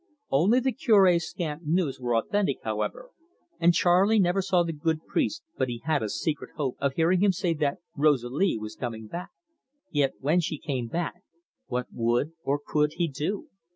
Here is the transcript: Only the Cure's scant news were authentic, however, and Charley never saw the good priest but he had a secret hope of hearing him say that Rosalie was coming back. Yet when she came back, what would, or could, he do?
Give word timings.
Only 0.31 0.59
the 0.59 0.71
Cure's 0.71 1.25
scant 1.29 1.67
news 1.67 1.99
were 1.99 2.15
authentic, 2.17 2.57
however, 2.63 3.11
and 3.59 3.71
Charley 3.71 4.17
never 4.17 4.41
saw 4.41 4.63
the 4.63 4.73
good 4.73 5.05
priest 5.05 5.43
but 5.59 5.67
he 5.67 5.83
had 5.85 6.01
a 6.01 6.09
secret 6.09 6.49
hope 6.55 6.75
of 6.81 6.93
hearing 6.95 7.19
him 7.21 7.31
say 7.31 7.53
that 7.53 7.77
Rosalie 7.95 8.57
was 8.57 8.75
coming 8.75 9.05
back. 9.05 9.29
Yet 9.91 10.13
when 10.19 10.39
she 10.39 10.57
came 10.57 10.87
back, 10.87 11.21
what 11.67 11.85
would, 11.93 12.31
or 12.43 12.57
could, 12.65 12.93
he 12.93 13.07
do? 13.07 13.49